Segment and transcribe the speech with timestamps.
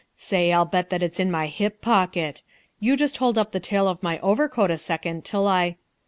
[0.17, 2.41] Say, I'll bet that it's in my hip pocket.
[2.79, 5.77] You just hold up the tail of my overcoat a second till I...."